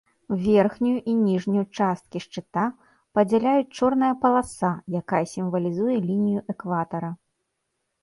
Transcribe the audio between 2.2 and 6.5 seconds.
шчыта падзяляюць чорная паласа, якая сімвалізуе лінію